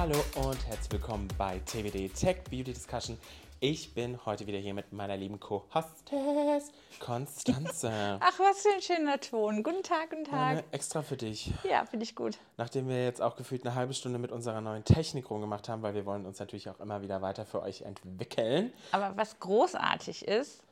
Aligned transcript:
Hallo 0.00 0.16
und 0.36 0.66
herzlich 0.66 0.92
willkommen 0.92 1.28
bei 1.36 1.58
TWD 1.58 2.14
Tech 2.14 2.38
Beauty 2.48 2.72
Discussion. 2.72 3.18
Ich 3.60 3.92
bin 3.92 4.18
heute 4.24 4.46
wieder 4.46 4.56
hier 4.56 4.72
mit 4.72 4.94
meiner 4.94 5.14
lieben 5.14 5.38
Co-Hostess 5.38 6.72
Konstanze. 7.00 7.90
Ach, 8.20 8.40
was 8.40 8.62
für 8.62 8.72
ein 8.74 8.80
schöner 8.80 9.20
Ton. 9.20 9.62
Guten 9.62 9.82
Tag, 9.82 10.08
guten 10.08 10.24
Tag. 10.24 10.54
ne, 10.54 10.64
extra 10.72 11.02
für 11.02 11.18
dich. 11.18 11.52
Ja, 11.68 11.84
finde 11.84 12.04
ich 12.04 12.16
gut. 12.16 12.38
Nachdem 12.56 12.88
wir 12.88 13.04
jetzt 13.04 13.20
auch 13.20 13.36
gefühlt 13.36 13.66
eine 13.66 13.74
halbe 13.74 13.92
Stunde 13.92 14.18
mit 14.18 14.32
unserer 14.32 14.62
neuen 14.62 14.84
Technik 14.84 15.28
rumgemacht 15.28 15.68
haben, 15.68 15.82
weil 15.82 15.92
wir 15.92 16.06
wollen 16.06 16.24
uns 16.24 16.38
natürlich 16.38 16.70
auch 16.70 16.80
immer 16.80 17.02
wieder 17.02 17.20
weiter 17.20 17.44
für 17.44 17.60
euch 17.60 17.82
entwickeln. 17.82 18.72
Aber 18.92 19.18
was 19.18 19.38
großartig 19.38 20.26
ist, 20.26 20.62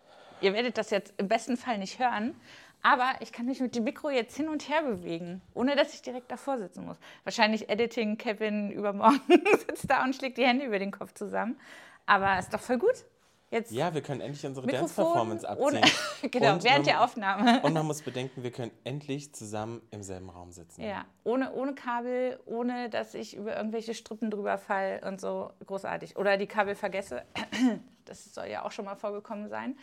ihr 0.41 0.55
werdet 0.55 0.79
das 0.79 0.89
jetzt 0.89 1.13
im 1.19 1.29
besten 1.29 1.59
Fall 1.59 1.77
nicht 1.77 1.99
hören, 1.99 2.35
aber 2.83 3.13
ich 3.21 3.33
kann 3.33 3.47
mich 3.47 3.61
mit 3.61 3.75
dem 3.75 3.85
Mikro 3.85 4.11
jetzt 4.11 4.37
hin 4.37 4.49
und 4.49 4.69
her 4.69 4.83
bewegen, 4.83 5.43
ohne 5.55 5.77
dass 5.77 5.95
ich 5.95 6.03
direkt 6.03 6.31
davor 6.31 6.59
sitzen 6.59 6.85
muss. 6.87 6.97
Wahrscheinlich 7.25 7.69
Editing 7.69 8.17
Kevin 8.19 8.71
übermorgen 8.71 9.21
sitzt 9.67 9.91
da 9.91 10.05
und 10.05 10.15
schlägt 10.15 10.39
die 10.39 10.45
Hände 10.47 10.65
über 10.65 10.79
den 10.79 10.91
Kopf 10.93 11.13
zusammen. 11.15 11.59
Aber 12.07 12.39
ist 12.39 12.53
doch 12.55 12.61
voll 12.61 12.79
gut. 12.79 13.05
Jetzt 13.51 13.73
Ja, 13.73 13.95
wir 13.95 14.03
können 14.03 14.21
endlich 14.21 14.45
unsere 14.45 14.67
Dance-Performance 14.67 15.49
abziehen. 15.49 15.81
genau, 16.31 16.53
Und 16.53 16.65
während 16.65 16.79
man- 16.81 16.85
der 16.85 17.03
Aufnahme. 17.03 17.61
Und 17.63 17.73
man 17.73 17.87
muss 17.87 18.03
bedenken, 18.03 18.43
wir 18.43 18.51
können 18.51 18.71
endlich 18.85 19.35
zusammen 19.35 19.81
im 19.91 20.03
selben 20.03 20.29
Raum 20.29 20.53
sitzen. 20.53 20.83
Ja, 20.83 21.07
ohne, 21.25 21.53
ohne 21.55 21.75
Kabel, 21.75 22.39
ohne 22.45 22.91
dass 22.91 23.15
ich 23.15 23.35
über 23.35 23.57
irgendwelche 23.57 23.95
Strippen 23.95 24.31
drüber 24.31 24.59
fall 24.59 25.01
und 25.07 25.19
so 25.19 25.51
großartig. 25.65 26.17
Oder 26.19 26.37
die 26.37 26.47
Kabel 26.47 26.75
vergesse. 26.75 27.23
Das 28.05 28.33
soll 28.33 28.47
ja 28.47 28.65
auch 28.65 28.73
schon 28.73 28.87
mal 28.87 28.95
vorgekommen 28.97 29.51
sein. 29.51 29.77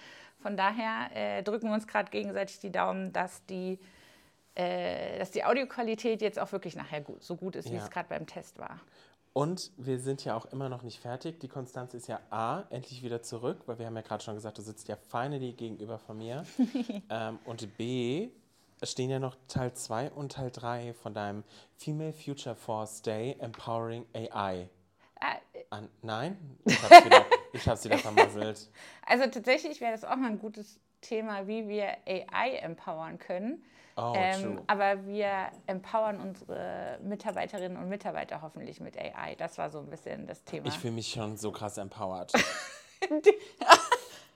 Von 0.45 0.55
daher 0.57 1.09
äh, 1.15 1.41
drücken 1.41 1.69
wir 1.69 1.73
uns 1.73 1.87
gerade 1.87 2.11
gegenseitig 2.11 2.59
die 2.59 2.71
Daumen, 2.71 3.11
dass 3.11 3.43
die, 3.47 3.79
äh, 4.53 5.17
dass 5.17 5.31
die 5.31 5.43
Audioqualität 5.43 6.21
jetzt 6.21 6.37
auch 6.37 6.51
wirklich 6.51 6.75
nachher 6.75 7.01
gut, 7.01 7.23
so 7.23 7.35
gut 7.35 7.55
ist, 7.55 7.71
wie 7.71 7.75
Ja. 7.77 7.83
es 7.83 7.89
gerade 7.89 8.07
beim 8.09 8.27
Test 8.27 8.59
war. 8.59 8.79
Und 9.33 9.71
wir 9.77 9.97
sind 9.97 10.23
ja 10.23 10.35
auch 10.37 10.45
immer 10.45 10.69
noch 10.69 10.83
nicht 10.83 10.99
fertig. 10.99 11.39
Die 11.39 11.47
Konstanz 11.47 11.95
ist 11.95 12.05
ja 12.07 12.19
A, 12.29 12.61
endlich 12.69 13.01
wieder 13.01 13.23
zurück, 13.23 13.63
weil 13.65 13.79
wir 13.79 13.87
haben 13.87 13.95
ja 13.95 14.03
gerade 14.03 14.23
schon 14.23 14.35
gesagt, 14.35 14.59
du 14.59 14.61
sitzt 14.61 14.87
ja 14.87 14.97
finally 15.09 15.53
gegenüber 15.53 15.97
von 15.97 16.19
mir. 16.19 16.45
ähm, 17.09 17.39
und 17.45 17.75
B, 17.75 18.29
es 18.81 18.91
stehen 18.91 19.09
ja 19.09 19.17
noch 19.17 19.35
Teil 19.47 19.73
2 19.73 20.11
und 20.11 20.33
Teil 20.33 20.51
3 20.51 20.93
von 20.93 21.15
deinem 21.15 21.43
Female 21.75 22.13
Future 22.13 22.55
Force 22.55 23.01
Day 23.01 23.35
Empowering 23.39 24.05
AI. 24.13 24.69
Ah, 25.19 25.37
An, 25.71 25.89
nein? 26.03 26.37
Ich 26.65 26.79
hab's 26.83 27.03
wieder, 27.03 27.25
ich 27.55 27.67
hab's 27.67 27.85
wieder 27.85 27.97
vermasselt. 27.97 28.69
Also 29.05 29.27
tatsächlich 29.27 29.81
wäre 29.81 29.91
das 29.91 30.03
auch 30.03 30.15
mal 30.15 30.31
ein 30.31 30.39
gutes 30.39 30.79
Thema, 31.01 31.47
wie 31.47 31.67
wir 31.67 31.89
AI 32.07 32.55
empowern 32.61 33.19
können. 33.19 33.63
Oh, 33.97 34.13
Ähm, 34.15 34.41
true. 34.41 34.63
aber 34.67 35.05
wir 35.05 35.29
empowern 35.67 36.19
unsere 36.19 36.99
Mitarbeiterinnen 37.03 37.77
und 37.77 37.87
Mitarbeiter 37.87 38.41
hoffentlich 38.41 38.79
mit 38.81 38.97
AI. 38.97 39.35
Das 39.35 39.57
war 39.57 39.69
so 39.69 39.79
ein 39.79 39.89
bisschen 39.89 40.27
das 40.27 40.43
Thema. 40.43 40.67
Ich 40.67 40.77
fühle 40.77 40.93
mich 40.93 41.09
schon 41.09 41.37
so 41.37 41.51
krass 41.51 41.77
empowered. 41.77 42.33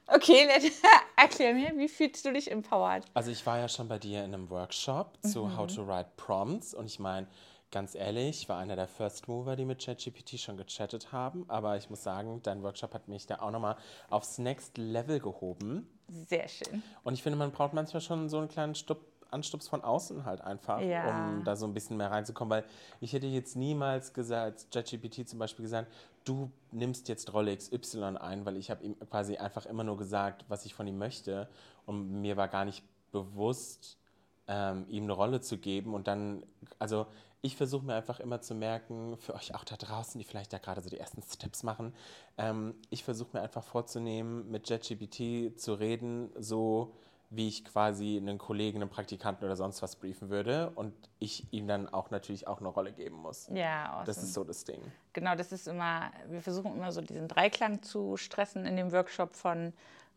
okay, 0.07 0.47
erklär 1.17 1.53
mir, 1.53 1.77
wie 1.77 1.89
fühlst 1.89 2.25
du 2.25 2.31
dich 2.31 2.51
empowered? 2.51 3.03
Also 3.13 3.31
ich 3.31 3.45
war 3.45 3.59
ja 3.59 3.67
schon 3.67 3.87
bei 3.87 3.99
dir 3.99 4.23
in 4.23 4.33
einem 4.33 4.49
Workshop 4.49 5.17
zu 5.23 5.57
How 5.57 5.67
to 5.73 5.85
Write 5.87 6.09
Prompts 6.15 6.73
und 6.73 6.85
ich 6.85 6.99
meine, 6.99 7.27
ganz 7.71 7.95
ehrlich, 7.95 8.41
ich 8.41 8.49
war 8.49 8.57
einer 8.57 8.75
der 8.75 8.87
First 8.87 9.27
Mover, 9.27 9.55
die 9.55 9.65
mit 9.65 9.83
ChatGPT 9.83 10.39
schon 10.39 10.57
gechattet 10.57 11.11
haben, 11.11 11.45
aber 11.47 11.77
ich 11.77 11.89
muss 11.89 12.03
sagen, 12.03 12.41
dein 12.43 12.63
Workshop 12.63 12.93
hat 12.93 13.07
mich 13.07 13.27
da 13.27 13.39
auch 13.39 13.51
nochmal 13.51 13.75
aufs 14.09 14.37
Next 14.39 14.77
Level 14.77 15.19
gehoben. 15.19 15.87
Sehr 16.07 16.47
schön. 16.47 16.81
und 17.03 17.13
ich 17.13 17.21
finde, 17.21 17.37
man 17.37 17.51
braucht 17.51 17.73
manchmal 17.73 18.01
schon 18.01 18.29
so 18.29 18.39
einen 18.39 18.47
kleinen 18.49 18.75
Stup 18.75 18.99
Anstups 19.31 19.67
von 19.67 19.83
außen 19.83 20.25
halt 20.25 20.41
einfach, 20.41 20.81
Ja. 20.81 21.07
um 21.35 21.43
da 21.43 21.55
so 21.55 21.67
ein 21.67 21.73
bisschen 21.75 21.97
mehr 21.97 22.09
reinzukommen, 22.09 22.49
weil 22.49 22.63
ich 22.99 23.13
hätte 23.13 23.27
jetzt 23.27 23.55
niemals 23.55 24.11
gesagt, 24.11 24.71
ChatGPT 24.71 25.29
zum 25.29 25.37
Beispiel 25.37 25.61
gesagt, 25.61 25.91
du 26.25 26.49
nimmst 26.71 27.07
jetzt 27.09 27.31
Rolle 27.31 27.55
XY 27.55 28.17
ein, 28.19 28.43
weil 28.47 28.57
ich 28.57 28.71
habe 28.71 28.83
ihm 28.83 28.97
quasi 29.11 29.37
einfach 29.37 29.67
immer 29.67 29.83
nur 29.83 29.97
gesagt, 29.97 30.45
was 30.47 30.65
ich 30.65 30.73
von 30.73 30.87
ihm 30.87 30.97
möchte. 30.97 31.47
Und 31.85 32.09
mir 32.21 32.37
war 32.37 32.47
gar 32.47 32.65
nicht 32.65 32.83
bewusst, 33.11 33.99
ähm, 34.47 34.85
ihm 34.89 35.03
eine 35.03 35.13
Rolle 35.13 35.41
zu 35.41 35.59
geben. 35.59 35.93
Und 35.93 36.07
dann, 36.07 36.43
also 36.79 37.05
ich 37.41 37.55
versuche 37.55 37.85
mir 37.85 37.95
einfach 37.95 38.19
immer 38.19 38.41
zu 38.41 38.53
merken, 38.53 39.17
für 39.17 39.33
euch 39.33 39.55
auch 39.55 39.63
da 39.63 39.77
draußen, 39.77 40.19
die 40.19 40.25
vielleicht 40.25 40.51
da 40.51 40.57
gerade 40.57 40.81
so 40.81 40.89
die 40.89 40.99
ersten 40.99 41.21
Steps 41.21 41.63
machen, 41.63 41.93
ähm, 42.37 42.75
ich 42.89 43.03
versuche 43.03 43.29
mir 43.33 43.41
einfach 43.41 43.63
vorzunehmen, 43.63 44.49
mit 44.51 44.69
JetGPT 44.69 45.59
zu 45.59 45.73
reden, 45.73 46.29
so 46.37 46.93
wie 47.31 47.47
ich 47.47 47.63
quasi 47.63 48.17
einen 48.17 48.39
Kollegen, 48.39 48.81
einen 48.81 48.89
Praktikanten 48.89 49.45
oder 49.45 49.55
sonst 49.55 49.81
was 49.83 49.95
briefen 49.95 50.29
würde 50.29 50.71
und 50.71 50.93
ich 51.19 51.45
ihm 51.53 51.67
dann 51.67 51.87
auch 51.87 52.09
natürlich 52.09 52.47
auch 52.47 52.59
eine 52.59 52.69
Rolle 52.69 52.91
geben 52.91 53.17
muss. 53.17 53.47
Ja, 53.53 53.91
awesome. 53.91 54.05
Das 54.05 54.23
ist 54.23 54.33
so 54.33 54.43
das 54.43 54.63
Ding. 54.63 54.81
Genau, 55.13 55.35
das 55.35 55.51
ist 55.51 55.67
immer, 55.67 56.11
wir 56.27 56.41
versuchen 56.41 56.75
immer 56.75 56.91
so 56.91 57.01
diesen 57.01 57.27
Dreiklang 57.27 57.83
zu 57.83 58.17
stressen 58.17 58.65
in 58.65 58.75
dem 58.75 58.91
Workshop 58.91 59.35
von 59.35 59.73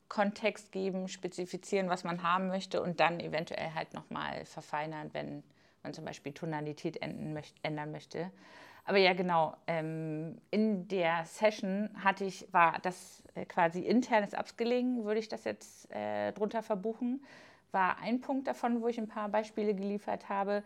Kontext 0.08 0.72
geben, 0.72 1.08
spezifizieren, 1.08 1.90
was 1.90 2.02
man 2.02 2.22
haben 2.22 2.48
möchte 2.48 2.82
und 2.82 2.98
dann 2.98 3.20
eventuell 3.20 3.74
halt 3.74 3.92
nochmal 3.92 4.44
verfeinern, 4.46 5.10
wenn 5.12 5.42
man 5.82 5.94
zum 5.94 6.04
Beispiel 6.04 6.32
Tonalität 6.32 7.00
ändern 7.02 7.36
möcht- 7.36 7.56
ändern 7.62 7.92
möchte. 7.92 8.30
Aber 8.84 8.98
ja, 8.98 9.12
genau, 9.12 9.56
ähm, 9.66 10.38
in 10.50 10.88
der 10.88 11.24
Session 11.24 11.88
hatte 12.02 12.24
ich, 12.24 12.52
war 12.52 12.78
das 12.82 13.22
äh, 13.34 13.44
quasi 13.44 13.80
internes 13.80 14.34
Upskilling, 14.34 15.04
würde 15.04 15.20
ich 15.20 15.28
das 15.28 15.44
jetzt 15.44 15.90
äh, 15.92 16.32
drunter 16.32 16.62
verbuchen, 16.62 17.24
war 17.70 17.98
ein 17.98 18.20
Punkt 18.20 18.48
davon, 18.48 18.82
wo 18.82 18.88
ich 18.88 18.98
ein 18.98 19.08
paar 19.08 19.28
Beispiele 19.28 19.74
geliefert 19.74 20.28
habe. 20.28 20.62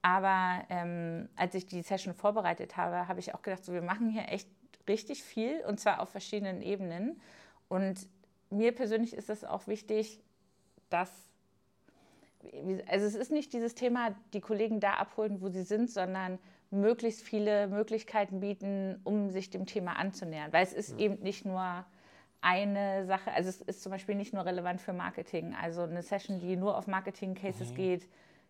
Aber 0.00 0.64
ähm, 0.70 1.28
als 1.36 1.54
ich 1.54 1.66
die 1.66 1.82
Session 1.82 2.14
vorbereitet 2.14 2.76
habe, 2.76 3.08
habe 3.08 3.20
ich 3.20 3.34
auch 3.34 3.42
gedacht, 3.42 3.64
so, 3.64 3.72
wir 3.72 3.82
machen 3.82 4.08
hier 4.10 4.28
echt 4.28 4.48
richtig 4.88 5.22
viel 5.22 5.60
und 5.66 5.78
zwar 5.78 6.00
auf 6.00 6.08
verschiedenen 6.08 6.62
Ebenen. 6.62 7.20
Und 7.68 8.08
mir 8.50 8.72
persönlich 8.74 9.12
ist 9.14 9.28
es 9.28 9.44
auch 9.44 9.66
wichtig, 9.66 10.20
dass, 10.88 11.27
also 12.86 13.06
es 13.06 13.14
ist 13.14 13.32
nicht 13.32 13.52
dieses 13.52 13.74
Thema, 13.74 14.14
die 14.32 14.40
Kollegen 14.40 14.80
da 14.80 14.94
abholen, 14.94 15.40
wo 15.40 15.48
sie 15.48 15.62
sind, 15.62 15.90
sondern 15.90 16.38
möglichst 16.70 17.22
viele 17.22 17.66
Möglichkeiten 17.68 18.40
bieten, 18.40 19.00
um 19.04 19.30
sich 19.30 19.50
dem 19.50 19.66
Thema 19.66 19.94
anzunähern. 19.94 20.52
Weil 20.52 20.64
es 20.64 20.72
ist 20.72 20.98
eben 20.98 21.18
nicht 21.22 21.44
nur 21.44 21.84
eine 22.40 23.06
Sache, 23.06 23.32
also 23.32 23.48
es 23.48 23.60
ist 23.62 23.82
zum 23.82 23.90
Beispiel 23.90 24.14
nicht 24.14 24.32
nur 24.32 24.44
relevant 24.44 24.80
für 24.80 24.92
Marketing. 24.92 25.54
Also 25.60 25.82
eine 25.82 26.02
Session, 26.02 26.38
die 26.40 26.56
nur 26.56 26.76
auf 26.76 26.86
Marketing-Cases 26.86 27.74
geht, 27.74 28.06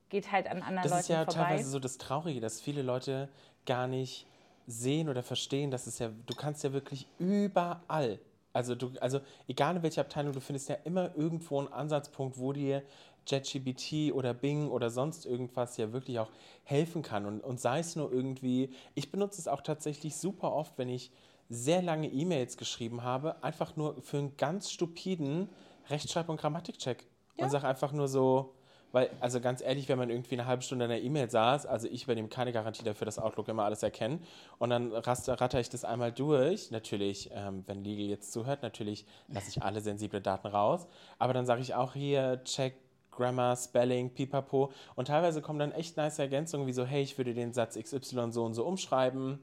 geht 0.09 0.33
halt 0.33 0.47
an 0.49 0.63
anderen 0.63 0.89
Das 0.89 0.91
Leuten 0.91 1.01
ist 1.01 1.09
ja 1.09 1.25
vorbei. 1.25 1.49
teilweise 1.49 1.71
so 1.71 1.79
das 1.79 1.99
Traurige, 1.99 2.41
dass 2.41 2.61
viele 2.61 2.83
Leute 2.83 3.29
gar 3.67 3.87
nicht 3.87 4.27
sehen 4.67 5.09
oder 5.09 5.23
verstehen, 5.23 5.71
dass 5.71 5.87
es 5.87 5.99
ja, 5.99 6.11
du 6.27 6.35
kannst 6.35 6.63
ja 6.65 6.73
wirklich 6.73 7.07
überall, 7.19 8.19
also 8.53 8.75
du, 8.75 8.93
also 9.01 9.21
egal 9.47 9.77
in 9.77 9.83
welcher 9.83 10.03
Abteilung, 10.03 10.33
du 10.33 10.41
findest 10.41 10.69
ja 10.69 10.77
immer 10.85 11.15
irgendwo 11.17 11.59
einen 11.59 11.73
Ansatzpunkt, 11.73 12.39
wo 12.39 12.53
dir 12.53 12.83
JetGPT 13.31 14.13
oder 14.13 14.35
Bing 14.35 14.71
oder 14.71 14.91
sonst 14.91 15.27
irgendwas 15.27 15.77
ja 15.77 15.93
wirklich 15.93 16.19
auch 16.19 16.31
helfen 16.65 17.03
kann. 17.03 17.27
Und, 17.27 17.41
und 17.43 17.61
sei 17.61 17.81
es 17.81 17.97
nur 17.97 18.13
irgendwie, 18.13 18.71
ich 18.95 19.11
benutze 19.11 19.41
es 19.41 19.49
auch 19.49 19.61
tatsächlich 19.61 20.17
super 20.17 20.53
oft, 20.53 20.79
wenn 20.79 20.89
ich 20.89 21.11
sehr 21.49 21.83
lange 21.83 22.09
E-Mails 22.09 22.57
geschrieben 22.57 23.03
habe, 23.03 23.43
einfach 23.43 23.77
nur 23.77 24.01
für 24.03 24.19
einen 24.19 24.37
ganz 24.37 24.71
stupiden 24.71 25.49
Rechtschreib- 25.89 26.29
und 26.29 26.41
Grammatikcheck. 26.41 27.07
Und 27.37 27.51
sage 27.51 27.69
einfach 27.69 27.93
nur 27.93 28.09
so, 28.09 28.55
weil, 28.91 29.11
also 29.21 29.41
ganz 29.41 29.61
ehrlich, 29.61 29.89
wenn 29.89 29.99
man 29.99 30.11
irgendwie 30.11 30.35
eine 30.35 30.47
halbe 30.47 30.63
Stunde 30.63 30.87
in 30.87 30.91
der 30.91 31.03
E-Mail 31.03 31.31
saß, 31.31 31.67
also 31.67 31.87
ich 31.89 32.05
übernehme 32.05 32.29
keine 32.29 32.53
Garantie 32.53 32.83
dafür, 32.83 33.05
dass 33.05 33.19
Outlook 33.19 33.49
immer 33.49 33.65
alles 33.65 33.83
erkennt. 33.83 34.25
Und 34.59 34.71
dann 34.71 34.93
raster, 34.93 35.41
ratter 35.41 35.61
ich 35.61 35.69
das 35.69 35.85
einmal 35.85 36.11
durch. 36.11 36.71
Natürlich, 36.71 37.31
ähm, 37.33 37.65
wenn 37.67 37.85
Legal 37.85 38.09
jetzt 38.09 38.33
zuhört, 38.33 38.63
natürlich 38.63 39.05
lasse 39.29 39.51
ich 39.51 39.63
alle 39.63 39.81
sensible 39.81 40.21
Daten 40.21 40.49
raus. 40.49 40.87
Aber 41.19 41.33
dann 41.33 41.47
sage 41.47 41.61
ich 41.61 41.75
auch 41.75 41.93
hier, 41.95 42.43
check 42.45 42.75
Grammar, 43.19 43.57
Spelling, 43.57 44.11
Pipapo. 44.15 44.73
Und 44.95 45.09
teilweise 45.09 45.43
kommen 45.43 45.59
dann 45.59 45.73
echt 45.73 45.97
nice 45.97 46.19
Ergänzungen, 46.19 46.67
wie 46.67 46.73
so, 46.73 46.85
hey, 46.85 47.03
ich 47.03 47.19
würde 47.19 47.35
den 47.35 47.53
Satz 47.53 47.77
XY 47.77 48.31
so 48.31 48.45
und 48.45 48.55
so 48.55 48.65
umschreiben. 48.65 49.43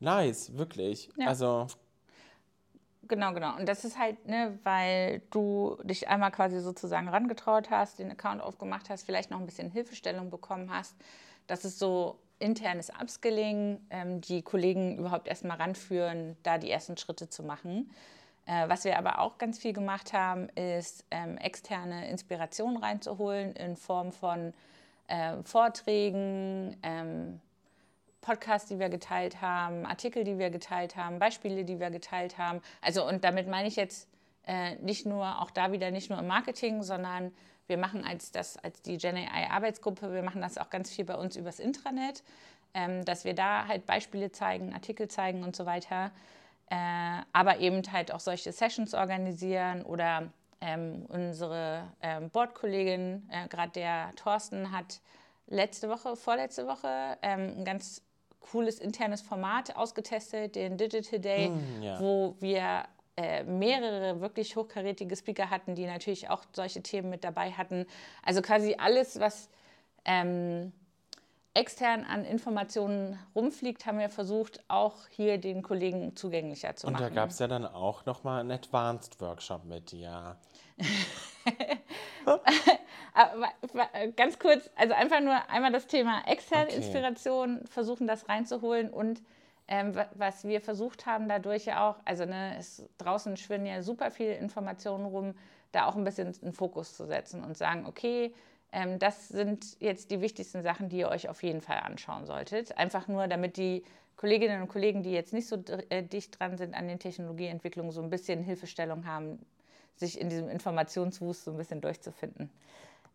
Nice, 0.00 0.56
wirklich. 0.56 1.10
Ja. 1.16 1.26
Also, 1.26 1.66
Genau, 3.08 3.32
genau. 3.32 3.56
Und 3.56 3.68
das 3.68 3.84
ist 3.84 3.98
halt, 3.98 4.26
ne, 4.26 4.58
weil 4.64 5.22
du 5.30 5.76
dich 5.84 6.08
einmal 6.08 6.32
quasi 6.32 6.60
sozusagen 6.60 7.08
rangetraut 7.08 7.70
hast, 7.70 8.00
den 8.00 8.10
Account 8.10 8.42
aufgemacht 8.42 8.90
hast, 8.90 9.04
vielleicht 9.06 9.30
noch 9.30 9.38
ein 9.38 9.46
bisschen 9.46 9.70
Hilfestellung 9.70 10.28
bekommen 10.30 10.70
hast. 10.72 10.96
Das 11.46 11.64
ist 11.64 11.78
so 11.78 12.18
internes 12.40 12.90
Upskilling, 12.90 13.78
ähm, 13.90 14.20
die 14.20 14.42
Kollegen 14.42 14.98
überhaupt 14.98 15.28
erstmal 15.28 15.56
ranführen, 15.56 16.36
da 16.42 16.58
die 16.58 16.70
ersten 16.70 16.96
Schritte 16.96 17.28
zu 17.28 17.44
machen. 17.44 17.90
Äh, 18.46 18.68
was 18.68 18.84
wir 18.84 18.96
aber 18.96 19.20
auch 19.20 19.38
ganz 19.38 19.58
viel 19.58 19.72
gemacht 19.72 20.12
haben, 20.12 20.48
ist 20.50 21.04
ähm, 21.10 21.36
externe 21.38 22.08
Inspiration 22.08 22.76
reinzuholen 22.76 23.54
in 23.54 23.76
Form 23.76 24.12
von 24.12 24.54
ähm, 25.08 25.44
Vorträgen, 25.44 26.76
ähm, 26.82 27.40
Podcasts, 28.20 28.68
die 28.68 28.78
wir 28.78 28.88
geteilt 28.88 29.40
haben, 29.40 29.86
Artikel, 29.86 30.24
die 30.24 30.38
wir 30.38 30.50
geteilt 30.50 30.96
haben, 30.96 31.18
Beispiele, 31.18 31.64
die 31.64 31.78
wir 31.78 31.90
geteilt 31.90 32.38
haben. 32.38 32.60
Also 32.80 33.06
und 33.06 33.22
damit 33.22 33.48
meine 33.48 33.68
ich 33.68 33.76
jetzt 33.76 34.08
äh, 34.46 34.76
nicht 34.76 35.06
nur, 35.06 35.40
auch 35.40 35.50
da 35.50 35.72
wieder 35.72 35.90
nicht 35.90 36.10
nur 36.10 36.18
im 36.18 36.26
Marketing, 36.26 36.82
sondern 36.82 37.32
wir 37.66 37.78
machen 37.78 38.04
als, 38.04 38.30
das, 38.30 38.56
als 38.58 38.82
die 38.82 38.96
GenAI-Arbeitsgruppe, 38.96 40.12
wir 40.12 40.22
machen 40.22 40.40
das 40.40 40.56
auch 40.58 40.70
ganz 40.70 40.90
viel 40.90 41.04
bei 41.04 41.16
uns 41.16 41.36
übers 41.36 41.58
Intranet, 41.58 42.22
ähm, 42.74 43.04
dass 43.04 43.24
wir 43.24 43.34
da 43.34 43.66
halt 43.66 43.86
Beispiele 43.86 44.30
zeigen, 44.30 44.72
Artikel 44.72 45.08
zeigen 45.08 45.42
und 45.42 45.56
so 45.56 45.66
weiter. 45.66 46.12
Äh, 46.68 47.22
aber 47.32 47.58
eben 47.58 47.82
halt 47.92 48.12
auch 48.12 48.20
solche 48.20 48.52
Sessions 48.52 48.94
organisieren 48.94 49.82
oder 49.82 50.30
ähm, 50.60 51.06
unsere 51.08 51.84
ähm, 52.02 52.30
Boardkollegin, 52.30 53.28
äh, 53.30 53.48
gerade 53.48 53.72
der 53.72 54.12
Thorsten, 54.16 54.72
hat 54.72 55.00
letzte 55.46 55.88
Woche, 55.88 56.16
vorletzte 56.16 56.66
Woche 56.66 57.18
ähm, 57.22 57.58
ein 57.58 57.64
ganz 57.64 58.02
cooles 58.50 58.78
internes 58.78 59.22
Format 59.22 59.76
ausgetestet, 59.76 60.56
den 60.56 60.76
Digital 60.76 61.18
Day, 61.20 61.50
mm, 61.50 61.82
ja. 61.82 62.00
wo 62.00 62.36
wir 62.40 62.84
äh, 63.16 63.44
mehrere 63.44 64.20
wirklich 64.20 64.56
hochkarätige 64.56 65.16
Speaker 65.16 65.50
hatten, 65.50 65.74
die 65.74 65.86
natürlich 65.86 66.28
auch 66.30 66.44
solche 66.52 66.82
Themen 66.82 67.10
mit 67.10 67.24
dabei 67.24 67.50
hatten. 67.52 67.86
Also 68.22 68.42
quasi 68.42 68.76
alles, 68.78 69.18
was 69.20 69.48
ähm, 70.04 70.72
extern 71.56 72.04
an 72.04 72.24
Informationen 72.24 73.18
rumfliegt, 73.34 73.86
haben 73.86 73.98
wir 73.98 74.10
versucht, 74.10 74.62
auch 74.68 74.94
hier 75.08 75.38
den 75.38 75.62
Kollegen 75.62 76.14
zugänglicher 76.14 76.76
zu 76.76 76.86
machen. 76.86 77.02
Und 77.02 77.02
da 77.02 77.08
gab 77.14 77.30
es 77.30 77.38
ja 77.38 77.48
dann 77.48 77.64
auch 77.64 78.04
nochmal 78.04 78.40
einen 78.40 78.52
Advanced 78.52 79.18
Workshop 79.20 79.64
mit 79.64 79.90
dir. 79.90 80.36
Ganz 84.16 84.38
kurz, 84.38 84.68
also 84.76 84.92
einfach 84.92 85.20
nur 85.20 85.48
einmal 85.48 85.72
das 85.72 85.86
Thema 85.86 86.22
externe 86.26 86.66
okay. 86.66 86.76
Inspiration, 86.76 87.66
versuchen 87.66 88.06
das 88.06 88.28
reinzuholen 88.28 88.90
und 88.90 89.22
ähm, 89.68 89.98
was 90.14 90.44
wir 90.44 90.60
versucht 90.60 91.06
haben, 91.06 91.26
dadurch 91.28 91.64
ja 91.64 91.88
auch, 91.88 91.96
also 92.04 92.26
ne, 92.26 92.56
es, 92.58 92.84
draußen 92.98 93.36
schwirren 93.38 93.64
ja 93.66 93.82
super 93.82 94.10
viele 94.10 94.34
Informationen 94.34 95.06
rum, 95.06 95.34
da 95.72 95.86
auch 95.86 95.96
ein 95.96 96.04
bisschen 96.04 96.32
einen 96.42 96.52
Fokus 96.52 96.94
zu 96.96 97.06
setzen 97.06 97.42
und 97.42 97.56
sagen, 97.56 97.86
okay, 97.86 98.34
ähm, 98.76 98.98
das 98.98 99.28
sind 99.28 99.80
jetzt 99.80 100.10
die 100.10 100.20
wichtigsten 100.20 100.62
Sachen, 100.62 100.90
die 100.90 100.98
ihr 100.98 101.08
euch 101.08 101.30
auf 101.30 101.42
jeden 101.42 101.62
Fall 101.62 101.78
anschauen 101.78 102.26
solltet. 102.26 102.76
Einfach 102.76 103.08
nur, 103.08 103.26
damit 103.26 103.56
die 103.56 103.82
Kolleginnen 104.16 104.60
und 104.60 104.68
Kollegen, 104.68 105.02
die 105.02 105.12
jetzt 105.12 105.32
nicht 105.32 105.48
so 105.48 105.56
äh, 105.88 106.02
dicht 106.02 106.38
dran 106.38 106.58
sind 106.58 106.74
an 106.74 106.86
den 106.86 106.98
Technologieentwicklungen, 106.98 107.90
so 107.90 108.02
ein 108.02 108.10
bisschen 108.10 108.42
Hilfestellung 108.42 109.06
haben, 109.06 109.38
sich 109.96 110.20
in 110.20 110.28
diesem 110.28 110.50
Informationswust 110.50 111.44
so 111.44 111.52
ein 111.52 111.56
bisschen 111.56 111.80
durchzufinden. 111.80 112.50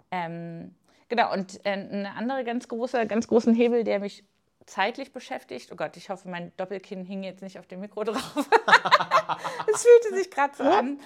Ähm, 0.10 0.74
genau, 1.10 1.32
und 1.32 1.64
äh, 1.64 1.74
ein 1.74 2.08
anderer 2.08 2.44
ganz 2.44 2.68
großer, 2.68 3.06
ganz 3.06 3.28
großen 3.28 3.54
Hebel, 3.54 3.84
der 3.84 4.00
mich 4.00 4.24
zeitlich 4.66 5.14
beschäftigt. 5.14 5.70
Oh 5.72 5.76
Gott, 5.76 5.96
ich 5.96 6.10
hoffe, 6.10 6.28
mein 6.28 6.52
Doppelkinn 6.58 7.06
hing 7.06 7.22
jetzt 7.22 7.44
nicht 7.44 7.60
auf 7.60 7.68
dem 7.68 7.82
Mikro 7.82 8.04
drauf. 8.04 8.34
Es 9.74 9.84
fühlte 9.84 10.18
sich 10.18 10.30
gerade 10.30 10.56
so 10.56 10.64
an. 10.64 11.00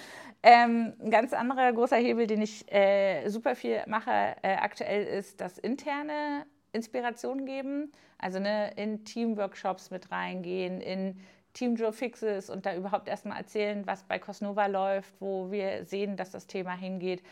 Ähm, 0.47 0.93
ein 1.01 1.09
ganz 1.09 1.33
anderer 1.33 1.73
großer 1.73 1.97
Hebel, 1.97 2.27
den 2.27 2.41
ich 2.41 2.71
äh, 2.71 3.27
super 3.29 3.55
viel 3.55 3.81
mache 3.87 4.35
äh, 4.43 4.55
aktuell, 4.57 5.03
ist 5.05 5.41
das 5.41 5.57
interne 5.57 6.45
Inspiration 6.71 7.45
geben. 7.45 7.91
Also 8.19 8.39
ne, 8.39 8.71
in 8.75 9.03
Teamworkshops 9.05 9.89
mit 9.89 10.11
reingehen, 10.11 10.81
in 10.81 11.19
Team 11.53 11.75
Joe 11.75 11.91
Fixes 11.91 12.51
und 12.51 12.65
da 12.67 12.75
überhaupt 12.75 13.07
erstmal 13.07 13.39
erzählen, 13.39 13.87
was 13.87 14.03
bei 14.03 14.19
Cosnova 14.19 14.67
läuft, 14.67 15.19
wo 15.19 15.49
wir 15.49 15.83
sehen, 15.85 16.15
dass 16.15 16.29
das 16.29 16.45
Thema 16.45 16.73
hingeht 16.73 17.23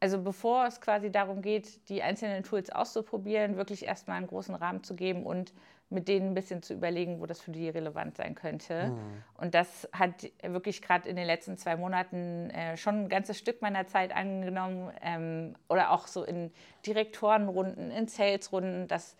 also 0.00 0.22
bevor 0.22 0.66
es 0.66 0.80
quasi 0.80 1.12
darum 1.12 1.42
geht, 1.42 1.88
die 1.88 2.02
einzelnen 2.02 2.42
Tools 2.42 2.70
auszuprobieren, 2.70 3.56
wirklich 3.56 3.84
erstmal 3.84 4.16
einen 4.16 4.26
großen 4.26 4.54
Rahmen 4.54 4.82
zu 4.82 4.96
geben 4.96 5.24
und 5.24 5.52
mit 5.90 6.06
denen 6.06 6.30
ein 6.30 6.34
bisschen 6.34 6.62
zu 6.62 6.72
überlegen, 6.72 7.20
wo 7.20 7.26
das 7.26 7.40
für 7.40 7.50
die 7.50 7.68
relevant 7.68 8.16
sein 8.16 8.34
könnte. 8.36 8.88
Mhm. 8.88 8.98
Und 9.36 9.54
das 9.54 9.88
hat 9.92 10.30
wirklich 10.42 10.82
gerade 10.82 11.08
in 11.08 11.16
den 11.16 11.26
letzten 11.26 11.56
zwei 11.58 11.76
Monaten 11.76 12.50
äh, 12.50 12.76
schon 12.76 13.04
ein 13.04 13.08
ganzes 13.08 13.38
Stück 13.38 13.60
meiner 13.60 13.86
Zeit 13.86 14.14
angenommen 14.14 14.92
ähm, 15.02 15.56
oder 15.68 15.90
auch 15.90 16.06
so 16.06 16.24
in 16.24 16.52
Direktorenrunden, 16.86 17.90
in 17.90 18.06
Salesrunden, 18.06 18.86
dass 18.86 19.16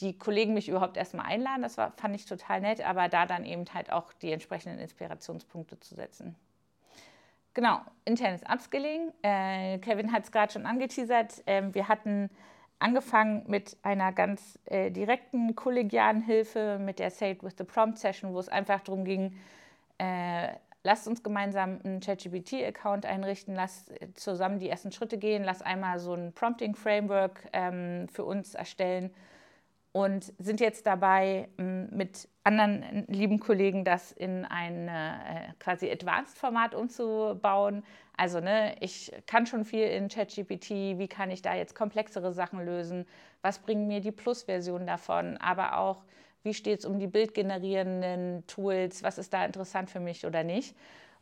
die 0.00 0.18
Kollegen 0.18 0.54
mich 0.54 0.68
überhaupt 0.68 0.96
erstmal 0.96 1.26
einladen. 1.26 1.62
Das 1.62 1.78
war, 1.78 1.92
fand 1.92 2.14
ich 2.14 2.26
total 2.26 2.60
nett, 2.60 2.86
aber 2.86 3.08
da 3.08 3.26
dann 3.26 3.44
eben 3.44 3.64
halt 3.72 3.90
auch 3.90 4.12
die 4.12 4.32
entsprechenden 4.32 4.78
Inspirationspunkte 4.78 5.80
zu 5.80 5.94
setzen. 5.94 6.36
Genau, 7.54 7.80
internes 8.04 8.42
Upskilling. 8.42 9.12
Äh, 9.22 9.78
Kevin 9.78 10.12
hat 10.12 10.24
es 10.24 10.32
gerade 10.32 10.52
schon 10.52 10.66
angeteasert. 10.66 11.42
Ähm, 11.46 11.74
wir 11.74 11.88
hatten 11.88 12.30
angefangen 12.80 13.44
mit 13.46 13.76
einer 13.82 14.12
ganz 14.12 14.58
äh, 14.64 14.90
direkten 14.90 15.54
kollegialen 15.54 16.22
Hilfe, 16.22 16.78
mit 16.80 16.98
der 16.98 17.10
Say 17.10 17.32
It 17.32 17.44
with 17.44 17.54
the 17.58 17.64
Prompt 17.64 17.98
Session, 17.98 18.34
wo 18.34 18.40
es 18.40 18.48
einfach 18.48 18.80
darum 18.80 19.04
ging, 19.04 19.36
äh, 19.98 20.48
lasst 20.82 21.06
uns 21.06 21.22
gemeinsam 21.22 21.78
einen 21.84 22.00
ChatGPT-Account 22.00 23.06
einrichten, 23.06 23.54
lasst 23.54 23.92
zusammen 24.14 24.58
die 24.58 24.68
ersten 24.68 24.92
Schritte 24.92 25.18
gehen, 25.18 25.44
lasst 25.44 25.64
einmal 25.64 25.98
so 25.98 26.14
ein 26.14 26.32
Prompting-Framework 26.32 27.48
ähm, 27.52 28.08
für 28.08 28.24
uns 28.24 28.54
erstellen 28.54 29.10
und 29.92 30.32
sind 30.38 30.60
jetzt 30.60 30.86
dabei, 30.86 31.48
mit 31.56 32.28
anderen 32.44 33.06
lieben 33.08 33.40
Kollegen 33.40 33.84
das 33.84 34.12
in 34.12 34.44
ein 34.44 34.88
äh, 34.88 35.52
quasi 35.58 35.90
Advanced-Format 35.90 36.74
umzubauen. 36.74 37.82
Also 38.16 38.40
ne, 38.40 38.76
ich 38.80 39.12
kann 39.26 39.46
schon 39.46 39.64
viel 39.64 39.86
in 39.86 40.08
ChatGPT, 40.08 40.70
wie 40.98 41.08
kann 41.08 41.30
ich 41.30 41.42
da 41.42 41.54
jetzt 41.54 41.74
komplexere 41.74 42.32
Sachen 42.32 42.64
lösen, 42.64 43.06
was 43.42 43.58
bringen 43.58 43.88
mir 43.88 44.00
die 44.00 44.12
Plus-Version 44.12 44.86
davon, 44.86 45.36
aber 45.38 45.78
auch, 45.78 46.04
wie 46.42 46.54
steht 46.54 46.78
es 46.80 46.84
um 46.84 46.98
die 46.98 47.06
bildgenerierenden 47.06 48.46
Tools, 48.46 49.02
was 49.02 49.18
ist 49.18 49.32
da 49.32 49.44
interessant 49.44 49.90
für 49.90 50.00
mich 50.00 50.24
oder 50.24 50.44
nicht. 50.44 50.76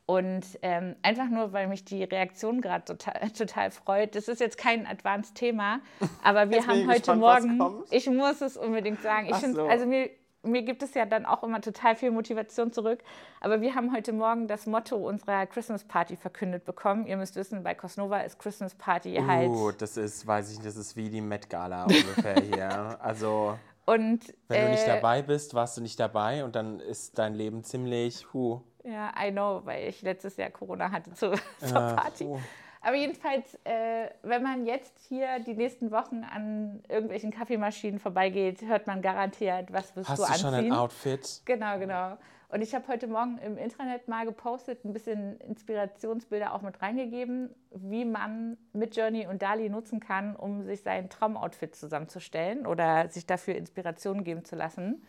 Und 0.08 0.46
ähm, 0.62 0.96
einfach 1.02 1.28
nur, 1.28 1.52
weil 1.52 1.66
mich 1.66 1.84
die 1.84 2.02
Reaktion 2.02 2.62
gerade 2.62 2.82
total, 2.82 3.30
total 3.36 3.70
freut. 3.70 4.14
Das 4.14 4.26
ist 4.26 4.40
jetzt 4.40 4.56
kein 4.56 4.86
Advanced-Thema, 4.86 5.80
aber 6.24 6.48
wir 6.48 6.66
haben 6.66 6.88
heute 6.88 7.12
gespannt, 7.12 7.58
Morgen, 7.58 7.84
ich 7.90 8.08
muss 8.08 8.40
es 8.40 8.56
unbedingt 8.56 9.02
sagen, 9.02 9.28
ich 9.28 9.36
so. 9.36 9.66
also 9.66 9.84
mir, 9.84 10.08
mir 10.42 10.62
gibt 10.62 10.82
es 10.82 10.94
ja 10.94 11.04
dann 11.04 11.26
auch 11.26 11.42
immer 11.42 11.60
total 11.60 11.94
viel 11.94 12.10
Motivation 12.10 12.72
zurück. 12.72 13.00
Aber 13.42 13.60
wir 13.60 13.74
haben 13.74 13.94
heute 13.94 14.14
Morgen 14.14 14.48
das 14.48 14.64
Motto 14.64 14.96
unserer 14.96 15.44
Christmas 15.44 15.84
Party 15.84 16.16
verkündet 16.16 16.64
bekommen. 16.64 17.06
Ihr 17.06 17.18
müsst 17.18 17.36
wissen, 17.36 17.62
bei 17.62 17.74
Cosnova 17.74 18.20
ist 18.20 18.38
Christmas 18.38 18.74
Party 18.74 19.18
uh, 19.18 19.26
halt. 19.26 19.50
Oh, 19.50 19.72
das 19.72 19.98
ist, 19.98 20.26
weiß 20.26 20.52
ich 20.52 20.56
nicht, 20.56 20.66
das 20.66 20.76
ist 20.76 20.96
wie 20.96 21.10
die 21.10 21.20
Met 21.20 21.50
Gala 21.50 21.82
ungefähr 21.84 22.40
hier. 22.40 22.98
Also. 23.02 23.58
Und, 23.84 24.34
wenn 24.48 24.64
du 24.64 24.70
nicht 24.70 24.84
äh, 24.84 24.86
dabei 24.86 25.20
bist, 25.20 25.52
warst 25.52 25.76
du 25.76 25.82
nicht 25.82 26.00
dabei 26.00 26.44
und 26.44 26.56
dann 26.56 26.80
ist 26.80 27.18
dein 27.18 27.34
Leben 27.34 27.62
ziemlich. 27.62 28.26
Huh. 28.32 28.62
Ja, 28.90 29.12
I 29.22 29.30
know, 29.30 29.60
weil 29.64 29.88
ich 29.88 30.02
letztes 30.02 30.36
Jahr 30.36 30.50
Corona 30.50 30.90
hatte 30.90 31.12
zu, 31.12 31.32
zur 31.58 31.72
Party. 31.96 32.24
Oh. 32.24 32.40
Aber 32.80 32.96
jedenfalls, 32.96 33.54
äh, 33.64 34.08
wenn 34.22 34.42
man 34.42 34.64
jetzt 34.64 34.98
hier 35.08 35.40
die 35.40 35.54
nächsten 35.54 35.90
Wochen 35.90 36.24
an 36.24 36.82
irgendwelchen 36.88 37.30
Kaffeemaschinen 37.30 37.98
vorbeigeht, 37.98 38.62
hört 38.62 38.86
man 38.86 39.02
garantiert, 39.02 39.72
was 39.72 39.94
wirst 39.96 40.08
Hast 40.08 40.20
du 40.20 40.24
anziehen. 40.24 40.30
Hast 40.32 40.42
du 40.44 40.46
schon 40.46 40.54
ein 40.54 40.72
Outfit? 40.72 41.42
Genau, 41.44 41.78
genau. 41.78 42.16
Und 42.50 42.62
ich 42.62 42.74
habe 42.74 42.88
heute 42.88 43.08
Morgen 43.08 43.36
im 43.38 43.58
Internet 43.58 44.08
mal 44.08 44.24
gepostet, 44.24 44.84
ein 44.84 44.94
bisschen 44.94 45.38
Inspirationsbilder 45.40 46.54
auch 46.54 46.62
mit 46.62 46.80
reingegeben, 46.80 47.50
wie 47.72 48.06
man 48.06 48.56
mit 48.72 48.96
Journey 48.96 49.26
und 49.26 49.42
Dali 49.42 49.68
nutzen 49.68 50.00
kann, 50.00 50.34
um 50.34 50.64
sich 50.64 50.82
sein 50.82 51.10
Traumoutfit 51.10 51.76
zusammenzustellen 51.76 52.66
oder 52.66 53.10
sich 53.10 53.26
dafür 53.26 53.54
Inspiration 53.56 54.24
geben 54.24 54.46
zu 54.46 54.56
lassen. 54.56 55.04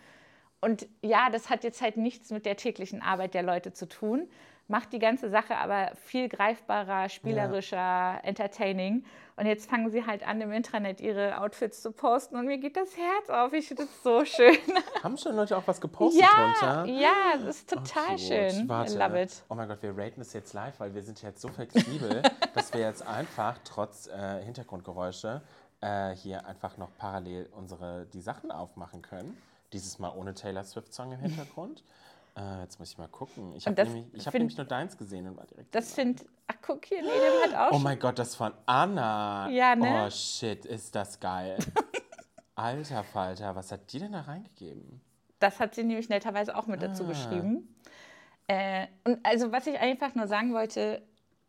Und 0.61 0.87
ja, 1.01 1.29
das 1.29 1.49
hat 1.49 1.63
jetzt 1.63 1.81
halt 1.81 1.97
nichts 1.97 2.31
mit 2.31 2.45
der 2.45 2.57
täglichen 2.57 3.01
Arbeit 3.01 3.33
der 3.33 3.43
Leute 3.43 3.71
zu 3.73 3.87
tun, 3.87 4.27
macht 4.69 4.93
die 4.93 4.99
ganze 4.99 5.29
Sache 5.29 5.57
aber 5.57 5.91
viel 5.95 6.29
greifbarer, 6.29 7.09
spielerischer, 7.09 7.77
ja. 7.77 8.19
entertaining. 8.19 9.03
Und 9.35 9.45
jetzt 9.45 9.69
fangen 9.69 9.89
sie 9.89 10.05
halt 10.05 10.27
an, 10.27 10.41
im 10.41 10.51
Internet 10.51 11.01
ihre 11.01 11.39
Outfits 11.41 11.81
zu 11.81 11.91
posten 11.91 12.35
und 12.35 12.45
mir 12.45 12.57
geht 12.57 12.75
das 12.75 12.95
Herz 12.95 13.29
auf. 13.29 13.53
Ich 13.53 13.67
finde 13.67 13.85
das 13.85 14.03
so 14.03 14.23
schön. 14.25 14.57
Haben 15.01 15.17
schon 15.17 15.35
Leute 15.35 15.57
auch 15.57 15.63
was 15.65 15.81
gepostet 15.81 16.21
ja, 16.21 16.27
drunter? 16.29 16.91
Ja, 16.91 17.37
das 17.37 17.57
ist 17.57 17.69
total 17.69 18.15
oh, 18.15 18.17
schön. 18.17 18.69
Warte. 18.69 18.93
I 18.93 18.97
love 18.97 19.21
it. 19.21 19.43
Oh 19.49 19.55
mein 19.55 19.67
Gott, 19.67 19.81
wir 19.81 19.97
raten 19.97 20.21
es 20.21 20.33
jetzt 20.33 20.53
live, 20.53 20.79
weil 20.79 20.93
wir 20.93 21.01
sind 21.01 21.21
jetzt 21.21 21.41
so 21.41 21.47
flexibel, 21.47 22.21
dass 22.53 22.73
wir 22.73 22.81
jetzt 22.81 23.05
einfach 23.07 23.57
trotz 23.63 24.07
äh, 24.07 24.43
Hintergrundgeräusche 24.43 25.41
äh, 25.81 26.11
hier 26.15 26.45
einfach 26.45 26.77
noch 26.77 26.89
parallel 26.97 27.49
unsere 27.53 28.05
die 28.13 28.21
Sachen 28.21 28.51
aufmachen 28.51 29.01
können. 29.01 29.35
Dieses 29.73 29.99
Mal 29.99 30.09
ohne 30.09 30.33
Taylor 30.33 30.63
Swift-Song 30.63 31.11
im 31.11 31.19
Hintergrund. 31.19 31.83
äh, 32.37 32.61
jetzt 32.61 32.79
muss 32.79 32.91
ich 32.91 32.97
mal 32.97 33.07
gucken. 33.07 33.53
Ich 33.55 33.67
habe 33.67 33.83
nämlich, 33.83 34.25
hab 34.25 34.33
nämlich 34.33 34.57
nur 34.57 34.65
deins 34.65 34.97
gesehen 34.97 35.27
und 35.27 35.37
war 35.37 35.45
direkt. 35.45 35.73
Das 35.73 35.93
finde. 35.93 36.23
Ach, 36.47 36.55
guck 36.61 36.85
hier, 36.85 37.01
nee, 37.01 37.07
der 37.07 37.57
hat 37.57 37.71
auch. 37.71 37.75
Oh 37.75 37.79
mein 37.79 37.99
Gott, 37.99 38.17
das 38.17 38.35
von 38.35 38.53
Anna. 38.65 39.49
Ja, 39.49 39.75
ne? 39.75 40.05
Oh 40.05 40.09
shit, 40.09 40.65
ist 40.65 40.95
das 40.95 41.19
geil. 41.19 41.57
Alter 42.55 43.03
Falter, 43.03 43.55
was 43.55 43.71
hat 43.71 43.91
die 43.93 43.99
denn 43.99 44.11
da 44.11 44.21
reingegeben? 44.21 45.01
Das 45.39 45.59
hat 45.59 45.75
sie 45.75 45.83
nämlich 45.83 46.09
netterweise 46.09 46.57
auch 46.57 46.67
mit 46.67 46.81
dazu 46.81 47.05
ah. 47.05 47.07
geschrieben. 47.07 47.75
Äh, 48.47 48.87
und 49.05 49.19
also, 49.23 49.51
was 49.51 49.67
ich 49.67 49.79
einfach 49.79 50.15
nur 50.15 50.27
sagen 50.27 50.53
wollte, 50.53 51.01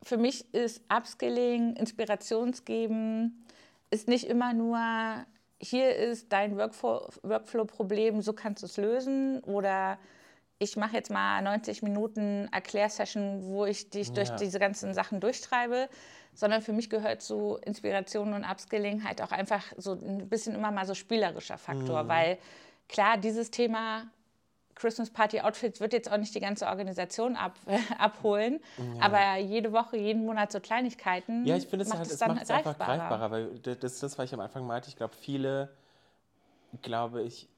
für 0.03 0.17
mich 0.17 0.53
ist 0.55 0.83
Upskilling, 0.89 1.75
Inspirationsgeben, 1.77 3.45
ist 3.91 4.07
nicht 4.07 4.25
immer 4.29 4.53
nur 4.53 4.79
hier 5.61 5.95
ist 5.95 6.33
dein 6.33 6.57
Workflow-Problem, 6.57 8.23
so 8.23 8.33
kannst 8.33 8.63
du 8.63 8.67
es 8.67 8.77
lösen 8.77 9.41
oder 9.45 9.99
ich 10.59 10.77
mache 10.77 10.95
jetzt 10.97 11.11
mal 11.11 11.41
90 11.43 11.83
Minuten 11.83 12.49
Erklärsession, 12.53 13.43
wo 13.45 13.65
ich 13.65 13.89
dich 13.91 14.13
durch 14.13 14.29
Ja. 14.29 14.37
diese 14.37 14.59
ganzen 14.59 14.93
Sachen 14.95 15.21
durchtreibe, 15.21 15.89
sondern 16.35 16.61
für 16.63 16.73
mich 16.73 16.91
gehört 16.91 17.23
zu 17.23 17.59
Inspiration 17.65 18.35
und 18.35 18.45
Upskilling 18.45 19.05
halt 19.05 19.23
auch 19.23 19.33
einfach 19.33 19.65
so 19.77 19.93
ein 19.93 20.29
bisschen 20.29 20.55
immer 20.55 20.71
mal 20.71 20.87
so 20.87 20.95
spielerischer 20.95 21.55
Mhm. 21.55 21.59
Faktor, 21.59 22.09
weil 22.09 22.39
klar, 22.89 23.17
dieses 23.17 23.51
Thema 23.51 24.11
Christmas 24.81 25.11
Party 25.11 25.41
Outfits 25.41 25.81
wird 25.81 25.93
jetzt 25.93 26.11
auch 26.11 26.17
nicht 26.17 26.35
die 26.35 26.41
ganze 26.41 26.67
Organisation 26.67 27.37
ab, 27.37 27.59
abholen, 27.99 28.61
aber 29.01 29.37
jede 29.37 29.73
Woche, 29.73 29.97
jeden 29.99 30.25
Monat 30.25 30.51
so 30.51 30.61
Kleinigkeiten 30.61 31.45
Ja, 31.45 31.57
ich 31.57 31.67
finde 31.67 31.85
es 31.85 31.91
macht 31.91 31.99
halt, 31.99 32.11
es 32.11 32.21
macht 32.21 32.43
es 32.43 32.51
einfach 32.51 32.79
greifbarer. 32.79 33.31
weil 33.31 33.59
das 33.59 33.93
ist 33.93 34.03
das, 34.03 34.19
was 34.19 34.25
ich 34.27 34.35
am 34.35 34.41
Anfang 34.41 34.67
meinte. 34.67 34.89
Ich 34.89 34.97
glaube, 34.97 35.15
viele, 35.15 35.71
glaube 36.83 37.23
ich, 37.23 37.49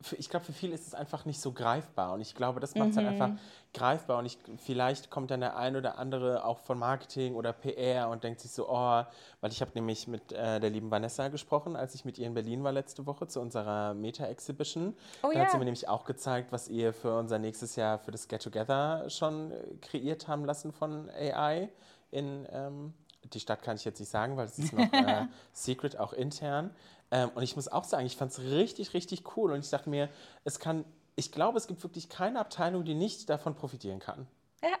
für, 0.00 0.16
ich 0.16 0.28
glaube, 0.28 0.44
für 0.44 0.52
viele 0.52 0.74
ist 0.74 0.86
es 0.86 0.94
einfach 0.94 1.24
nicht 1.24 1.40
so 1.40 1.52
greifbar 1.52 2.12
und 2.12 2.20
ich 2.20 2.34
glaube, 2.34 2.60
das 2.60 2.74
macht 2.74 2.90
es 2.90 2.96
Mhm. 2.96 3.00
dann 3.00 3.06
einfach 3.08 3.30
greifbar 3.72 4.18
und 4.18 4.26
ich, 4.26 4.38
vielleicht 4.58 5.10
kommt 5.10 5.30
dann 5.30 5.40
der 5.40 5.56
ein 5.56 5.74
oder 5.74 5.98
andere 5.98 6.44
auch 6.44 6.58
von 6.58 6.78
Marketing 6.78 7.34
oder 7.34 7.52
PR 7.52 8.10
und 8.10 8.22
denkt 8.22 8.40
sich 8.40 8.50
so, 8.50 8.68
oh, 8.68 9.02
weil 9.40 9.50
ich 9.52 9.60
habe 9.60 9.70
nämlich 9.74 10.06
mit 10.06 10.32
äh, 10.32 10.60
der 10.60 10.70
lieben 10.70 10.90
Vanessa 10.90 11.28
gesprochen, 11.28 11.76
als 11.76 11.94
ich 11.94 12.04
mit 12.04 12.18
ihr 12.18 12.26
in 12.26 12.34
Berlin 12.34 12.62
war 12.62 12.72
letzte 12.72 13.06
Woche 13.06 13.26
zu 13.26 13.40
unserer 13.40 13.94
Meta-Exhibition. 13.94 14.94
Oh 15.22 15.30
da 15.32 15.40
hat 15.40 15.50
sie 15.50 15.58
mir 15.58 15.64
nämlich 15.64 15.88
auch 15.88 16.04
gezeigt, 16.04 16.52
was 16.52 16.68
ihr 16.68 16.92
für 16.92 17.18
unser 17.18 17.38
nächstes 17.38 17.76
Jahr 17.76 17.98
für 17.98 18.10
das 18.10 18.28
Get 18.28 18.42
Together 18.42 19.08
schon 19.08 19.50
äh, 19.50 19.56
kreiert 19.80 20.28
haben 20.28 20.44
lassen 20.44 20.72
von 20.72 21.08
AI 21.10 21.70
in 22.10 22.46
ähm, 22.52 22.94
die 23.32 23.40
Stadt 23.40 23.60
kann 23.62 23.74
ich 23.74 23.84
jetzt 23.84 23.98
nicht 23.98 24.08
sagen, 24.08 24.36
weil 24.36 24.46
es 24.46 24.56
ist 24.56 24.72
noch 24.72 24.92
äh, 24.92 25.26
Secret, 25.52 25.98
auch 25.98 26.12
intern. 26.12 26.70
Ähm, 27.10 27.30
und 27.34 27.42
ich 27.42 27.56
muss 27.56 27.68
auch 27.68 27.84
sagen, 27.84 28.06
ich 28.06 28.16
fand 28.16 28.32
es 28.32 28.40
richtig, 28.40 28.94
richtig 28.94 29.36
cool. 29.36 29.52
Und 29.52 29.60
ich 29.60 29.70
dachte 29.70 29.90
mir, 29.90 30.08
es 30.44 30.58
kann, 30.58 30.84
ich 31.14 31.32
glaube, 31.32 31.58
es 31.58 31.66
gibt 31.66 31.82
wirklich 31.82 32.08
keine 32.08 32.40
Abteilung, 32.40 32.84
die 32.84 32.94
nicht 32.94 33.28
davon 33.30 33.54
profitieren 33.54 34.00
kann. 34.00 34.26
Ja, 34.62 34.76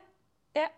ja, 0.54 0.68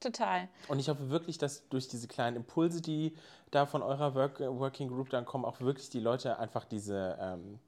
total. 0.00 0.48
Und 0.68 0.78
ich 0.78 0.88
hoffe 0.88 1.10
wirklich, 1.10 1.38
dass 1.38 1.68
durch 1.68 1.88
diese 1.88 2.08
kleinen 2.08 2.36
Impulse, 2.36 2.80
die 2.80 3.16
da 3.50 3.66
von 3.66 3.82
eurer 3.82 4.14
Work, 4.14 4.40
Working 4.40 4.88
Group 4.88 5.10
dann 5.10 5.24
kommen, 5.24 5.44
auch 5.44 5.60
wirklich 5.60 5.90
die 5.90 6.00
Leute 6.00 6.38
einfach 6.38 6.64
diese 6.64 7.16
ähm, 7.20 7.58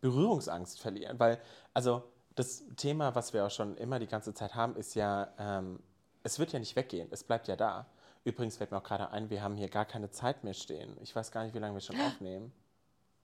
Berührungsangst 0.00 0.80
verlieren. 0.80 1.18
Weil, 1.18 1.40
also 1.74 2.02
das 2.34 2.64
Thema, 2.76 3.14
was 3.14 3.32
wir 3.32 3.46
auch 3.46 3.50
schon 3.50 3.76
immer 3.76 3.98
die 3.98 4.06
ganze 4.06 4.34
Zeit 4.34 4.54
haben, 4.54 4.76
ist 4.76 4.94
ja, 4.94 5.32
ähm, 5.38 5.80
es 6.22 6.38
wird 6.38 6.52
ja 6.52 6.58
nicht 6.58 6.76
weggehen, 6.76 7.08
es 7.10 7.22
bleibt 7.22 7.48
ja 7.48 7.56
da. 7.56 7.86
Übrigens 8.24 8.58
fällt 8.58 8.70
mir 8.70 8.78
auch 8.78 8.82
gerade 8.82 9.10
ein, 9.10 9.30
wir 9.30 9.42
haben 9.42 9.56
hier 9.56 9.68
gar 9.68 9.86
keine 9.86 10.10
Zeit 10.10 10.44
mehr 10.44 10.54
stehen. 10.54 10.96
Ich 11.00 11.14
weiß 11.16 11.32
gar 11.32 11.44
nicht, 11.44 11.54
wie 11.54 11.58
lange 11.58 11.74
wir 11.74 11.80
schon 11.80 12.00
aufnehmen. 12.06 12.52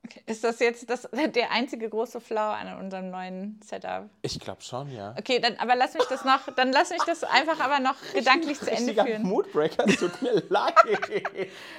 Okay. 0.09 0.21
Ist 0.25 0.43
das 0.43 0.59
jetzt 0.59 0.89
das, 0.89 1.09
der 1.35 1.51
einzige 1.51 1.89
große 1.89 2.21
Flaw 2.21 2.55
an 2.55 2.79
unserem 2.79 3.09
neuen 3.09 3.59
Setup? 3.63 4.09
Ich 4.21 4.39
glaube 4.39 4.61
schon, 4.61 4.89
ja. 4.91 5.13
Okay, 5.17 5.39
dann 5.39 5.55
aber 5.57 5.75
lass 5.75 5.93
mich 5.93 6.05
das 6.05 6.23
noch, 6.23 6.53
dann 6.55 6.71
lass 6.71 6.91
mich 6.91 7.03
das 7.03 7.23
einfach 7.23 7.59
aber 7.59 7.79
noch 7.79 7.95
gedanklich 8.13 8.59
zu 8.59 8.71
Ende 8.71 8.93
führen. 8.93 9.23
Moodbreaker, 9.23 9.85
es 9.87 9.97
tut 9.97 10.21
mir 10.21 10.41
leid. 10.49 10.73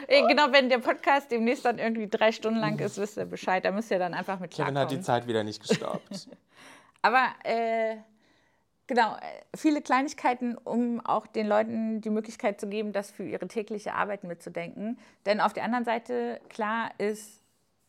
Genau, 0.08 0.52
wenn 0.52 0.68
der 0.68 0.78
Podcast 0.78 1.30
demnächst 1.30 1.64
dann 1.64 1.78
irgendwie 1.78 2.08
drei 2.08 2.32
Stunden 2.32 2.61
lang 2.61 2.78
ist, 2.78 2.99
wisst 2.99 3.16
ihr 3.16 3.25
Bescheid. 3.25 3.64
Da 3.64 3.70
müsst 3.70 3.90
ihr 3.90 3.99
dann 3.99 4.14
einfach 4.14 4.38
mit 4.38 4.50
Kevin 4.50 4.78
hat 4.78 4.90
die 4.90 4.97
klarkommen. 4.97 5.02
Zeit 5.02 5.26
wieder 5.26 5.44
nicht 5.44 5.66
gestoppt. 5.66 6.28
Aber 7.02 7.26
äh, 7.44 7.97
genau, 8.87 9.14
äh, 9.16 9.56
viele 9.56 9.80
Kleinigkeiten, 9.80 10.56
um 10.56 11.00
auch 11.04 11.26
den 11.26 11.47
Leuten 11.47 12.00
die 12.00 12.11
Möglichkeit 12.11 12.61
zu 12.61 12.68
geben, 12.68 12.92
das 12.92 13.11
für 13.11 13.25
ihre 13.25 13.49
tägliche 13.49 13.94
Arbeit 13.94 14.25
mitzudenken. 14.25 14.99
Denn 15.26 15.40
auf 15.40 15.52
der 15.52 15.64
anderen 15.64 15.85
Seite, 15.85 16.40
klar, 16.49 16.90
ist 16.99 17.40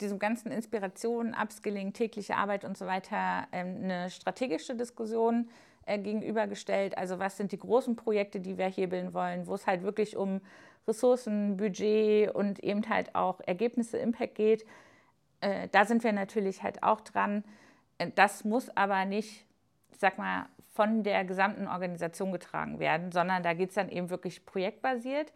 diesem 0.01 0.19
ganzen 0.19 0.51
Inspiration, 0.51 1.35
Upskilling, 1.39 1.93
tägliche 1.93 2.35
Arbeit 2.35 2.65
und 2.65 2.77
so 2.77 2.85
weiter 2.85 3.47
ähm, 3.51 3.83
eine 3.83 4.09
strategische 4.09 4.75
Diskussion 4.75 5.49
äh, 5.85 5.97
gegenübergestellt. 5.97 6.97
Also 6.97 7.19
was 7.19 7.37
sind 7.37 7.51
die 7.51 7.59
großen 7.59 7.95
Projekte, 7.95 8.39
die 8.39 8.57
wir 8.57 8.67
hebeln 8.67 9.13
wollen, 9.13 9.47
wo 9.47 9.55
es 9.55 9.67
halt 9.67 9.83
wirklich 9.83 10.15
um 10.15 10.41
Ressourcen, 10.87 11.57
Budget 11.57 12.33
und 12.33 12.59
eben 12.59 12.87
halt 12.89 13.15
auch 13.15 13.39
Ergebnisse, 13.45 13.97
Impact 13.97 14.35
geht. 14.35 14.65
Äh, 15.41 15.67
da 15.71 15.85
sind 15.85 16.03
wir 16.03 16.13
natürlich 16.13 16.63
halt 16.63 16.83
auch 16.83 17.01
dran. 17.01 17.43
Äh, 17.97 18.11
Das 18.15 18.43
muss 18.43 18.69
aber 18.75 19.05
nicht, 19.05 19.45
ich 19.91 19.99
sag 19.99 20.17
mal, 20.17 20.47
von 20.73 21.03
der 21.03 21.25
gesamten 21.25 21.67
Organisation 21.67 22.31
getragen 22.31 22.79
werden, 22.79 23.11
sondern 23.11 23.43
da 23.43 23.53
geht 23.53 23.69
es 23.69 23.75
dann 23.75 23.89
eben 23.89 24.09
wirklich 24.09 24.45
projektbasiert. 24.45 25.33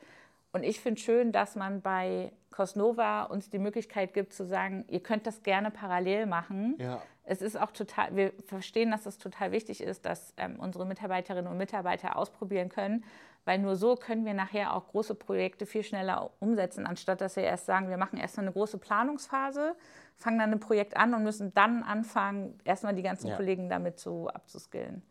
Und 0.53 0.63
ich 0.63 0.79
finde 0.79 1.01
schön, 1.01 1.32
dass 1.32 1.55
man 1.55 1.82
bei 1.82 2.32
Cosnova 2.53 3.24
uns 3.24 3.50
die 3.50 3.60
Möglichkeit 3.60 4.13
gibt 4.13 4.33
zu 4.33 4.45
sagen, 4.45 4.86
ihr 4.88 5.01
könnt 5.01 5.27
das 5.27 5.43
gerne 5.43 5.72
parallel 5.72 6.25
machen. 6.25 6.75
Ja. 6.79 7.01
Es 7.25 7.41
ist 7.41 7.60
auch 7.60 7.72
total, 7.72 8.15
wir 8.15 8.31
verstehen, 8.45 8.91
dass 8.91 9.05
es 9.05 9.17
total 9.17 9.51
wichtig 9.51 9.81
ist, 9.81 10.05
dass 10.05 10.33
ähm, 10.38 10.60
unsere 10.60 10.86
Mitarbeiterinnen 10.86 11.51
und 11.51 11.57
Mitarbeiter 11.57 12.15
ausprobieren 12.17 12.69
können, 12.69 13.03
weil 13.45 13.60
nur 13.60 13.75
so 13.75 13.95
können 13.95 14.25
wir 14.25 14.33
nachher 14.33 14.74
auch 14.74 14.88
große 14.88 15.15
Projekte 15.15 15.65
viel 15.65 15.83
schneller 15.83 16.31
umsetzen, 16.39 16.86
anstatt 16.86 17.22
dass 17.22 17.36
wir 17.36 17.43
erst 17.43 17.65
sagen, 17.65 17.89
wir 17.89 17.98
machen 17.98 18.19
erst 18.19 18.38
mal 18.38 18.43
eine 18.43 18.51
große 18.51 18.77
Planungsphase, 18.77 19.75
fangen 20.15 20.39
dann 20.39 20.51
ein 20.51 20.60
Projekt 20.60 20.95
an 20.95 21.13
und 21.13 21.24
müssen 21.24 21.53
dann 21.53 21.83
anfangen, 21.83 22.60
erstmal 22.63 22.93
die 22.93 23.03
ganzen 23.03 23.27
Ja. 23.27 23.36
Kollegen 23.36 23.69
damit 23.69 24.00
so 24.00 24.27
abzuskillen. 24.27 25.01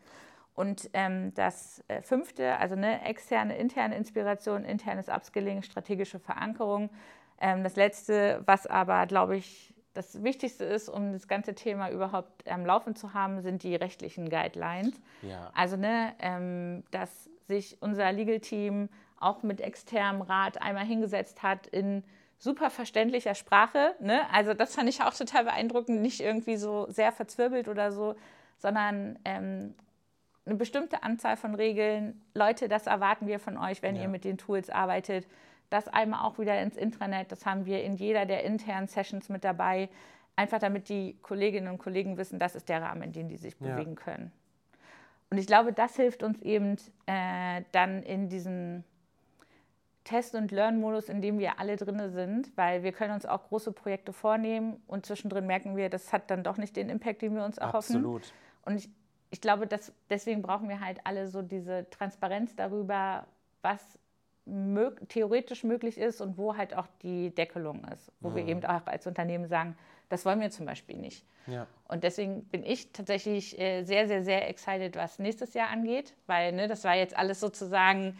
Und 0.54 0.90
ähm, 0.92 1.32
das 1.34 1.82
äh, 1.88 2.02
fünfte, 2.02 2.58
also 2.58 2.74
eine 2.74 3.04
externe, 3.06 3.56
interne 3.56 3.96
Inspiration, 3.96 4.64
internes 4.64 5.08
Upskilling, 5.08 5.62
strategische 5.62 6.18
Verankerung. 6.18 6.90
Ähm, 7.42 7.62
das 7.64 7.76
letzte, 7.76 8.40
was 8.46 8.66
aber, 8.66 9.06
glaube 9.06 9.36
ich, 9.36 9.74
das 9.94 10.22
Wichtigste 10.22 10.64
ist, 10.64 10.88
um 10.88 11.12
das 11.12 11.28
ganze 11.28 11.54
Thema 11.54 11.90
überhaupt 11.90 12.48
am 12.50 12.64
Laufen 12.64 12.94
zu 12.96 13.12
haben, 13.12 13.42
sind 13.42 13.62
die 13.62 13.74
rechtlichen 13.74 14.30
Guidelines. 14.30 14.98
Ja. 15.20 15.50
Also, 15.54 15.76
ne, 15.76 16.14
ähm, 16.20 16.84
dass 16.92 17.28
sich 17.48 17.76
unser 17.82 18.10
Legal-Team 18.12 18.88
auch 19.18 19.42
mit 19.42 19.60
externem 19.60 20.22
Rat 20.22 20.62
einmal 20.62 20.84
hingesetzt 20.86 21.42
hat 21.42 21.66
in 21.66 22.02
super 22.38 22.70
verständlicher 22.70 23.34
Sprache. 23.34 23.94
Ne? 24.00 24.22
Also, 24.32 24.54
das 24.54 24.74
fand 24.74 24.88
ich 24.88 25.02
auch 25.02 25.12
total 25.12 25.44
beeindruckend, 25.44 26.00
nicht 26.00 26.20
irgendwie 26.20 26.56
so 26.56 26.86
sehr 26.88 27.12
verzwirbelt 27.12 27.68
oder 27.68 27.92
so, 27.92 28.14
sondern 28.58 29.18
ähm, 29.24 29.74
eine 30.46 30.54
bestimmte 30.56 31.02
Anzahl 31.02 31.36
von 31.36 31.54
Regeln. 31.54 32.20
Leute, 32.34 32.68
das 32.68 32.86
erwarten 32.86 33.26
wir 33.26 33.38
von 33.38 33.58
euch, 33.58 33.82
wenn 33.82 33.96
Ja. 33.96 34.02
ihr 34.02 34.08
mit 34.08 34.24
den 34.24 34.38
Tools 34.38 34.70
arbeitet. 34.70 35.26
Das 35.72 35.88
einmal 35.88 36.26
auch 36.26 36.38
wieder 36.38 36.60
ins 36.60 36.76
Intranet. 36.76 37.32
Das 37.32 37.46
haben 37.46 37.64
wir 37.64 37.82
in 37.82 37.94
jeder 37.94 38.26
der 38.26 38.44
internen 38.44 38.88
Sessions 38.88 39.28
mit 39.30 39.42
dabei. 39.42 39.88
Einfach 40.36 40.58
damit 40.58 40.88
die 40.88 41.16
Kolleginnen 41.22 41.68
und 41.68 41.78
Kollegen 41.78 42.16
wissen, 42.18 42.38
das 42.38 42.54
ist 42.54 42.68
der 42.68 42.82
Rahmen, 42.82 43.02
in 43.02 43.12
dem 43.12 43.28
die 43.28 43.36
sich 43.38 43.56
Ja. 43.58 43.74
bewegen 43.74 43.94
können. 43.94 44.32
Und 45.30 45.38
ich 45.38 45.46
glaube, 45.46 45.72
das 45.72 45.96
hilft 45.96 46.22
uns 46.22 46.40
eben 46.42 46.76
äh, 47.06 47.62
dann 47.72 48.02
in 48.02 48.28
diesen 48.28 48.84
Test- 50.04 50.34
und 50.34 50.50
Learn-Modus, 50.50 51.08
in 51.08 51.22
dem 51.22 51.38
wir 51.38 51.58
alle 51.58 51.76
drin 51.76 52.10
sind, 52.10 52.54
weil 52.56 52.82
wir 52.82 52.92
können 52.92 53.14
uns 53.14 53.24
auch 53.24 53.44
große 53.48 53.72
Projekte 53.72 54.12
vornehmen 54.12 54.82
und 54.86 55.06
zwischendrin 55.06 55.46
merken 55.46 55.76
wir, 55.76 55.88
das 55.88 56.12
hat 56.12 56.30
dann 56.30 56.42
doch 56.42 56.58
nicht 56.58 56.76
den 56.76 56.90
Impact, 56.90 57.22
den 57.22 57.34
wir 57.34 57.44
uns 57.44 57.56
erhoffen. 57.56 57.96
Absolut. 57.96 58.32
Und 58.66 58.76
ich, 58.76 58.90
ich 59.30 59.40
glaube, 59.40 59.66
dass, 59.66 59.92
deswegen 60.10 60.42
brauchen 60.42 60.68
wir 60.68 60.80
halt 60.80 61.00
alle 61.04 61.28
so 61.28 61.40
diese 61.40 61.88
Transparenz 61.88 62.54
darüber, 62.56 63.26
was 63.62 63.80
mög 64.44 65.08
theoretisch 65.08 65.64
möglich 65.64 65.98
ist 65.98 66.20
und 66.20 66.36
wo 66.36 66.56
halt 66.56 66.74
auch 66.74 66.86
die 67.02 67.30
Deckelung 67.30 67.84
ist. 67.92 68.10
Wo 68.20 68.34
wir 68.34 68.46
eben 68.46 68.64
auch 68.64 68.86
als 68.86 69.06
Unternehmen 69.06 69.46
sagen, 69.48 69.76
das 70.08 70.24
wollen 70.24 70.40
wir 70.40 70.50
zum 70.50 70.66
Beispiel 70.66 70.96
nicht. 70.96 71.24
Ja. 71.46 71.66
Und 71.88 72.04
deswegen 72.04 72.44
bin 72.44 72.64
ich 72.64 72.92
tatsächlich 72.92 73.58
äh, 73.58 73.82
sehr, 73.84 74.06
sehr, 74.08 74.22
sehr 74.22 74.48
excited, 74.48 74.96
was 74.96 75.18
nächstes 75.18 75.54
Jahr 75.54 75.70
angeht, 75.70 76.14
weil 76.26 76.52
ne, 76.52 76.68
das 76.68 76.84
war 76.84 76.94
jetzt 76.94 77.16
alles 77.16 77.40
sozusagen, 77.40 78.16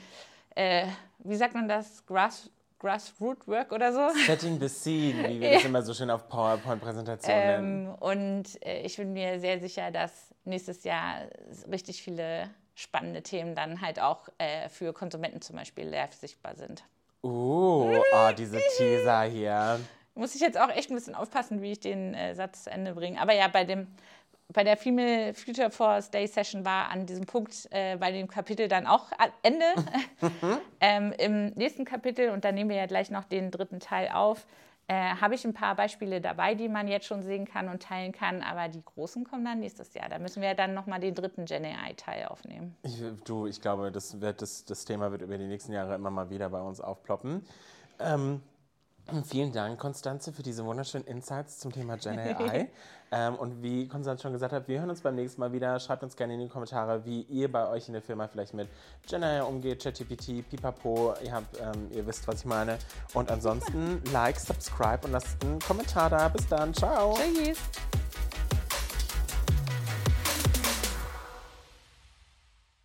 äh, 0.55 0.87
wie 1.19 1.37
sagt 1.37 1.55
man 1.55 1.69
das, 1.69 2.05
Grass, 2.07 2.51
Grassroot 2.79 3.47
Work 3.47 3.73
oder 3.73 3.93
so. 3.93 4.19
Setting 4.27 4.59
the 4.59 4.69
scene, 4.69 5.29
wie 5.29 5.41
wir 5.41 5.53
das 5.53 5.65
immer 5.65 5.83
so 5.83 5.95
schön 5.95 6.11
auf 6.11 6.29
PowerPoint-Präsentationen 6.29 7.41
nennen. 7.41 7.87
Ähm, 7.87 7.95
und 8.01 8.67
äh, 8.67 8.83
ich 8.83 8.97
bin 8.97 9.13
mir 9.13 9.39
sehr 9.39 9.61
sicher, 9.61 9.91
dass 9.91 10.33
nächstes 10.45 10.83
Jahr 10.85 11.27
richtig 11.71 12.03
viele 12.03 12.51
spannende 12.75 13.23
Themen 13.23 13.55
dann 13.55 13.81
halt 13.81 14.01
auch 14.01 14.29
äh, 14.39 14.69
für 14.69 14.93
Konsumenten 14.93 15.43
zum 15.43 15.57
Beispiel 15.57 15.87
live 15.87 16.15
sichtbar 16.15 16.57
sind. 16.57 16.85
Uh, 17.23 18.03
ah, 18.13 18.33
diese 18.33 18.59
Teaser 18.77 19.23
hier. 19.23 19.81
Muss 20.15 20.35
ich 20.35 20.41
jetzt 20.41 20.59
auch 20.59 20.69
echt 20.69 20.91
ein 20.91 20.95
bisschen 20.95 21.15
aufpassen, 21.15 21.63
wie 21.63 21.73
ich 21.73 21.81
den 21.81 22.15
äh, 22.15 22.35
Satz 22.35 22.65
zu 22.65 22.71
Ende 22.71 22.95
bringe. 22.95 23.21
Aber 23.21 23.33
ja, 23.33 23.49
bei, 23.49 23.65
dem, 23.65 23.87
bei 24.49 24.65
der 24.65 24.77
Female 24.77 25.33
Future 25.33 25.71
Force 25.71 26.11
Day 26.11 26.27
Session 26.27 26.65
war 26.65 26.91
an 26.91 27.07
diesem 27.07 27.25
Punkt 27.25 27.69
äh, 27.71 27.97
bei 27.97 28.11
dem 28.11 28.29
Kapitel 28.29 28.69
dann 28.69 28.87
auch 28.87 29.07
Ende. 29.43 29.65
ähm, 30.81 31.15
Im 31.17 31.47
nächsten 31.51 31.85
Kapitel, 31.85 32.31
und 32.31 32.45
da 32.45 32.53
nehmen 32.53 32.69
wir 32.69 32.77
ja 32.77 32.87
gleich 32.87 33.11
noch 33.11 33.25
den 33.25 33.51
dritten 33.51 33.81
Teil 33.81 34.09
auf, 34.09 34.45
äh, 34.89 35.15
habe 35.17 35.35
ich 35.35 35.45
ein 35.45 35.55
paar 35.55 35.75
Beispiele 35.77 36.21
dabei, 36.21 36.55
die 36.55 36.69
man 36.69 36.89
jetzt 36.89 37.07
schon 37.07 37.23
sehen 37.23 37.47
kann 37.47 37.69
und 37.69 37.83
teilen 37.83 38.13
kann. 38.13 38.43
Aber 38.43 38.69
die 38.69 38.83
großen 38.85 39.25
kommen 39.25 39.45
dann 39.45 39.61
nächstes 39.61 39.95
Jahr. 39.95 40.09
Da 40.09 40.19
müssen 40.19 40.43
wir 40.43 40.55
dann 40.55 40.75
nochmal 40.75 41.01
den 41.01 41.15
dritten 41.15 41.45
Gen 41.45 41.65
AI-Teil 41.65 42.27
aufnehmen. 42.27 42.77
Ich, 42.83 43.03
du, 43.25 43.47
ich 43.47 43.61
glaube, 43.61 43.93
das, 43.93 44.21
wird, 44.21 44.43
das, 44.43 44.65
das 44.65 44.85
Thema 44.85 45.11
wird 45.13 45.23
über 45.23 45.39
die 45.39 45.47
nächsten 45.47 45.73
Jahre 45.73 45.95
immer 45.95 46.11
mal 46.11 46.31
wieder 46.31 46.51
bei 46.51 46.61
uns 46.61 46.81
aufploppen. 46.81 47.45
Ähm, 48.01 48.43
Vielen 49.25 49.53
Dank, 49.53 49.79
Konstanze, 49.79 50.33
für 50.33 50.43
diese 50.43 50.65
wunderschönen 50.65 51.07
Insights 51.07 51.59
zum 51.59 51.73
Thema 51.73 51.97
Gen 51.97 52.19
AI. 52.19 52.69
ähm, 53.13 53.35
und 53.37 53.63
wie 53.63 53.89
Konstanze 53.89 54.23
schon 54.23 54.33
gesagt 54.33 54.53
hat, 54.53 54.69
wir 54.69 54.81
hören 54.81 54.91
uns 54.91 55.01
beim 55.01 55.15
nächsten 55.15 55.41
Mal 55.41 55.53
wieder. 55.53 55.79
Schreibt 55.81 56.03
uns 56.03 56.17
gerne 56.17 56.35
in 56.35 56.41
die 56.41 56.49
Kommentare, 56.49 57.05
wie 57.05 57.23
ihr 57.23 57.51
bei 57.51 57.69
euch 57.69 57.89
in 57.89 57.95
der 57.95 58.03
Firma 58.03 58.29
vielleicht 58.29 58.55
mit 58.55 58.69
Gen 59.09 59.23
AI 59.25 59.43
umgeht, 59.43 59.83
ChatGPT, 59.83 60.49
Pipapo. 60.49 61.15
Ihr, 61.25 61.33
habt, 61.33 61.59
ähm, 61.61 61.89
ihr 61.91 62.07
wisst, 62.07 62.27
was 62.29 62.41
ich 62.41 62.47
meine. 62.47 62.79
Und 63.15 63.31
ansonsten 63.31 64.03
like, 64.13 64.39
subscribe 64.39 65.01
und 65.05 65.13
lasst 65.13 65.43
einen 65.45 65.59
Kommentar 65.61 66.11
da. 66.11 66.29
Bis 66.29 66.47
dann. 66.49 66.73
Ciao. 66.73 67.15
Tschüss. 67.15 67.59